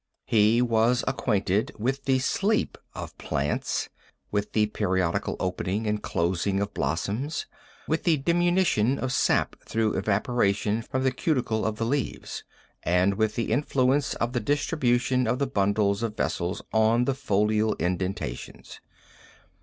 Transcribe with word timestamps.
"He 0.25 0.63
was 0.63 1.03
acquainted 1.07 1.73
with 1.77 2.05
the 2.05 2.17
sleep 2.17 2.75
of 2.95 3.15
plants, 3.19 3.87
with 4.31 4.53
the 4.53 4.65
periodical 4.65 5.35
opening 5.39 5.85
and 5.85 6.01
closing 6.01 6.59
of 6.59 6.73
blossoms, 6.73 7.45
with 7.87 8.03
the 8.03 8.17
diminution 8.17 8.97
of 8.97 9.13
sap 9.13 9.55
through 9.63 9.93
evaporation 9.93 10.81
from 10.81 11.03
the 11.03 11.11
cuticle 11.11 11.67
of 11.67 11.75
the 11.75 11.85
leaves, 11.85 12.43
and 12.81 13.13
with 13.13 13.35
the 13.35 13.51
influence 13.51 14.15
of 14.15 14.33
the 14.33 14.39
distribution 14.39 15.27
of 15.27 15.37
the 15.37 15.45
bundles 15.45 16.01
of 16.01 16.17
vessels 16.17 16.63
on 16.73 17.05
the 17.05 17.13
folial 17.13 17.77
indentations. 17.79 18.81